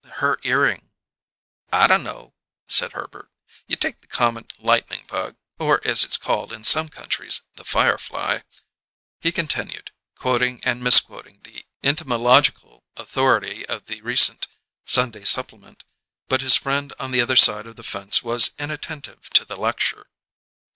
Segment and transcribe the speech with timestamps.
[0.15, 0.89] "Her earring."
[1.71, 2.33] "I d' know,"
[2.65, 3.29] said Herbert.
[3.67, 8.39] "You take the common lightning bug or, as it's called in some countries, the firefly"
[9.21, 14.47] He continued, quoting and misquoting the entomological authority of the recent
[14.85, 15.83] "Sunday Supplement";
[16.27, 20.07] but his friend on the other side of the fence was inattentive to the lecture.